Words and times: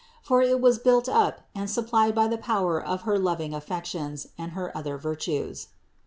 For 0.23 0.41
it 0.41 0.59
was 0.59 0.79
built 0.79 1.07
up 1.07 1.41
and 1.53 1.69
supplied 1.69 2.15
by 2.15 2.27
the 2.27 2.39
power 2.39 2.83
of 2.83 3.03
her 3.03 3.19
loving 3.19 3.53
affections 3.53 4.29
and 4.35 4.53
her 4.53 4.75
other 4.75 4.97
virtues. 4.97 5.67